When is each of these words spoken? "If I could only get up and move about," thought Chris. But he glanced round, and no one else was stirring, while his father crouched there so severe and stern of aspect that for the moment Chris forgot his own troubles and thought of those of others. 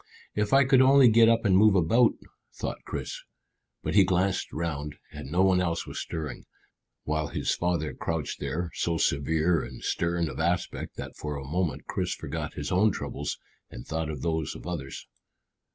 "If 0.33 0.51
I 0.51 0.63
could 0.63 0.81
only 0.81 1.09
get 1.11 1.29
up 1.29 1.45
and 1.45 1.55
move 1.55 1.75
about," 1.75 2.13
thought 2.55 2.83
Chris. 2.85 3.21
But 3.83 3.93
he 3.93 4.03
glanced 4.03 4.51
round, 4.51 4.95
and 5.11 5.29
no 5.31 5.43
one 5.43 5.61
else 5.61 5.85
was 5.85 5.99
stirring, 6.01 6.45
while 7.03 7.27
his 7.27 7.53
father 7.53 7.93
crouched 7.93 8.39
there 8.39 8.71
so 8.73 8.97
severe 8.97 9.61
and 9.61 9.83
stern 9.83 10.27
of 10.27 10.39
aspect 10.39 10.95
that 10.97 11.15
for 11.17 11.39
the 11.39 11.47
moment 11.47 11.85
Chris 11.85 12.15
forgot 12.15 12.55
his 12.55 12.71
own 12.71 12.91
troubles 12.91 13.37
and 13.69 13.85
thought 13.85 14.09
of 14.09 14.23
those 14.23 14.55
of 14.55 14.65
others. 14.65 15.05